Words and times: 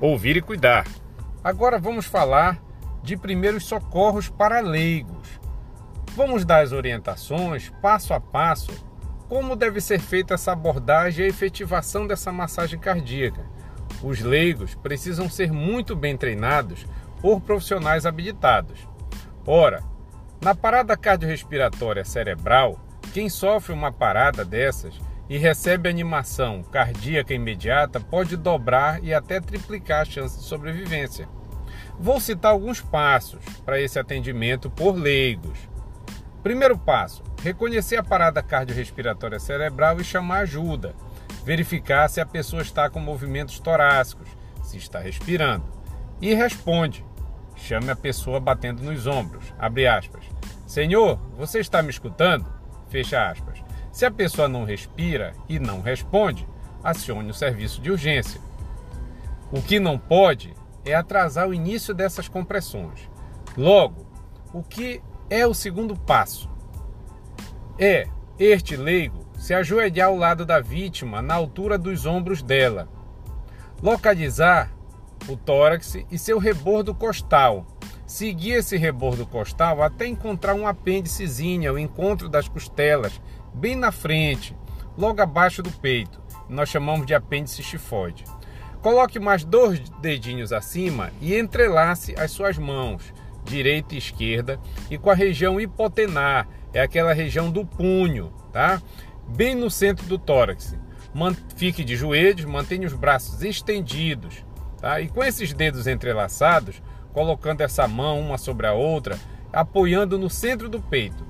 ouvir 0.00 0.36
e 0.36 0.42
cuidar. 0.42 0.86
Agora 1.42 1.78
vamos 1.78 2.06
falar 2.06 2.58
de 3.02 3.16
primeiros 3.16 3.64
socorros 3.64 4.28
para 4.28 4.60
leigos. 4.60 5.40
Vamos 6.14 6.44
dar 6.44 6.62
as 6.62 6.72
orientações 6.72 7.70
passo 7.80 8.12
a 8.12 8.20
passo 8.20 8.72
como 9.28 9.54
deve 9.54 9.80
ser 9.80 10.00
feita 10.00 10.34
essa 10.34 10.52
abordagem 10.52 11.22
e 11.22 11.26
a 11.26 11.28
efetivação 11.28 12.06
dessa 12.06 12.32
massagem 12.32 12.78
cardíaca. 12.78 13.44
Os 14.02 14.20
leigos 14.20 14.74
precisam 14.74 15.28
ser 15.28 15.52
muito 15.52 15.94
bem 15.94 16.16
treinados 16.16 16.86
por 17.20 17.40
profissionais 17.40 18.06
habilitados. 18.06 18.88
Ora, 19.46 19.82
na 20.40 20.54
parada 20.54 20.96
cardiorrespiratória 20.96 22.04
cerebral, 22.04 22.78
quem 23.12 23.28
sofre 23.28 23.72
uma 23.72 23.92
parada 23.92 24.44
dessas 24.44 24.94
e 25.28 25.36
recebe 25.36 25.88
animação 25.88 26.62
cardíaca 26.62 27.34
imediata 27.34 28.00
pode 28.00 28.36
dobrar 28.36 29.02
e 29.04 29.12
até 29.12 29.40
triplicar 29.40 30.02
a 30.02 30.04
chance 30.04 30.38
de 30.38 30.44
sobrevivência. 30.44 31.28
Vou 31.98 32.20
citar 32.20 32.52
alguns 32.52 32.80
passos 32.80 33.44
para 33.64 33.80
esse 33.80 33.98
atendimento 33.98 34.70
por 34.70 34.96
leigos. 34.96 35.58
Primeiro 36.42 36.78
passo: 36.78 37.22
reconhecer 37.42 37.96
a 37.96 38.02
parada 38.02 38.42
cardiorrespiratória 38.42 39.38
cerebral 39.38 40.00
e 40.00 40.04
chamar 40.04 40.40
ajuda. 40.40 40.94
Verificar 41.44 42.08
se 42.08 42.20
a 42.20 42.26
pessoa 42.26 42.62
está 42.62 42.88
com 42.88 43.00
movimentos 43.00 43.58
torácicos, 43.58 44.28
se 44.62 44.76
está 44.76 44.98
respirando. 44.98 45.64
E 46.20 46.34
responde. 46.34 47.04
Chame 47.56 47.90
a 47.90 47.96
pessoa 47.96 48.38
batendo 48.38 48.82
nos 48.82 49.06
ombros. 49.06 49.52
Abre 49.58 49.86
aspas. 49.86 50.24
Senhor, 50.66 51.18
você 51.36 51.58
está 51.58 51.82
me 51.82 51.90
escutando? 51.90 52.46
Fecha 52.88 53.28
aspas. 53.28 53.62
Se 53.92 54.04
a 54.06 54.10
pessoa 54.10 54.48
não 54.48 54.64
respira 54.64 55.34
e 55.48 55.58
não 55.58 55.80
responde, 55.80 56.46
acione 56.82 57.30
o 57.30 57.34
serviço 57.34 57.80
de 57.80 57.90
urgência. 57.90 58.40
O 59.50 59.62
que 59.62 59.80
não 59.80 59.98
pode 59.98 60.54
é 60.84 60.94
atrasar 60.94 61.48
o 61.48 61.54
início 61.54 61.94
dessas 61.94 62.28
compressões. 62.28 63.08
Logo, 63.56 64.06
o 64.52 64.62
que 64.62 65.02
é 65.28 65.46
o 65.46 65.54
segundo 65.54 65.96
passo? 65.96 66.48
É 67.78 68.08
este 68.38 68.76
leigo 68.76 69.26
se 69.38 69.54
ajoelhar 69.54 70.08
ao 70.08 70.16
lado 70.16 70.44
da 70.44 70.60
vítima 70.60 71.22
na 71.22 71.34
altura 71.34 71.78
dos 71.78 72.06
ombros 72.06 72.42
dela, 72.42 72.88
localizar 73.82 74.72
o 75.28 75.36
tórax 75.36 75.96
e 76.10 76.18
seu 76.18 76.38
rebordo 76.38 76.94
costal. 76.94 77.66
Seguir 78.08 78.52
esse 78.52 78.74
rebordo 78.78 79.26
costal 79.26 79.82
até 79.82 80.06
encontrar 80.06 80.54
um 80.54 80.66
apêndicezinho, 80.66 81.74
o 81.74 81.78
encontro 81.78 82.26
das 82.26 82.48
costelas, 82.48 83.20
bem 83.52 83.76
na 83.76 83.92
frente, 83.92 84.56
logo 84.96 85.20
abaixo 85.20 85.62
do 85.62 85.70
peito. 85.70 86.18
Nós 86.48 86.70
chamamos 86.70 87.06
de 87.06 87.14
apêndice 87.14 87.62
chifoide. 87.62 88.24
Coloque 88.80 89.20
mais 89.20 89.44
dois 89.44 89.78
dedinhos 90.00 90.54
acima 90.54 91.12
e 91.20 91.38
entrelace 91.38 92.14
as 92.18 92.30
suas 92.30 92.56
mãos, 92.56 93.12
direita 93.44 93.94
e 93.94 93.98
esquerda, 93.98 94.58
e 94.90 94.96
com 94.96 95.10
a 95.10 95.14
região 95.14 95.60
hipotenar, 95.60 96.48
é 96.72 96.80
aquela 96.80 97.12
região 97.12 97.50
do 97.50 97.66
punho, 97.66 98.32
tá? 98.50 98.80
Bem 99.28 99.54
no 99.54 99.70
centro 99.70 100.06
do 100.06 100.16
tórax. 100.16 100.74
Fique 101.56 101.84
de 101.84 101.94
joelhos, 101.94 102.46
mantenha 102.46 102.86
os 102.86 102.94
braços 102.94 103.42
estendidos, 103.42 104.48
Tá? 104.80 105.00
E 105.00 105.08
com 105.08 105.22
esses 105.22 105.52
dedos 105.52 105.86
entrelaçados, 105.86 106.80
colocando 107.18 107.62
essa 107.62 107.88
mão 107.88 108.20
uma 108.20 108.38
sobre 108.38 108.64
a 108.64 108.72
outra, 108.72 109.18
apoiando 109.52 110.16
no 110.16 110.30
centro 110.30 110.68
do 110.68 110.80
peito. 110.80 111.26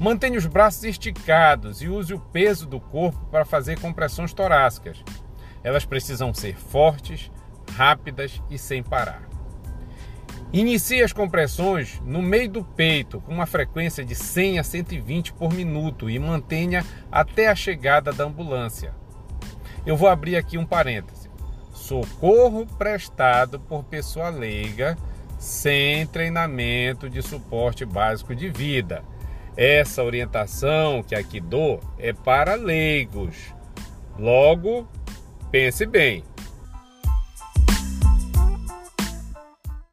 Mantenha 0.00 0.36
os 0.36 0.44
braços 0.44 0.82
esticados 0.82 1.80
e 1.80 1.88
use 1.88 2.12
o 2.12 2.18
peso 2.18 2.66
do 2.66 2.80
corpo 2.80 3.24
para 3.30 3.44
fazer 3.44 3.78
compressões 3.78 4.32
torácicas. 4.32 5.04
Elas 5.62 5.84
precisam 5.84 6.34
ser 6.34 6.56
fortes, 6.56 7.30
rápidas 7.76 8.42
e 8.50 8.58
sem 8.58 8.82
parar. 8.82 9.22
Inicie 10.52 11.00
as 11.00 11.12
compressões 11.12 12.00
no 12.04 12.20
meio 12.20 12.50
do 12.50 12.64
peito 12.64 13.20
com 13.20 13.32
uma 13.32 13.46
frequência 13.46 14.04
de 14.04 14.16
100 14.16 14.58
a 14.58 14.64
120 14.64 15.32
por 15.34 15.52
minuto 15.52 16.10
e 16.10 16.18
mantenha 16.18 16.84
até 17.12 17.46
a 17.46 17.54
chegada 17.54 18.12
da 18.12 18.24
ambulância. 18.24 18.92
Eu 19.86 19.96
vou 19.96 20.08
abrir 20.08 20.34
aqui 20.34 20.58
um 20.58 20.66
parênteses 20.66 21.30
socorro 21.90 22.66
prestado 22.78 23.58
por 23.58 23.82
pessoa 23.82 24.28
leiga 24.28 24.96
sem 25.40 26.06
treinamento 26.06 27.08
de 27.08 27.22
suporte 27.22 27.86
básico 27.86 28.36
de 28.36 28.50
vida. 28.50 29.02
Essa 29.56 30.04
orientação 30.04 31.02
que 31.02 31.14
aqui 31.14 31.40
dou 31.40 31.80
é 31.98 32.12
para 32.12 32.54
leigos. 32.54 33.34
Logo, 34.18 34.86
pense 35.50 35.86
bem. 35.86 36.22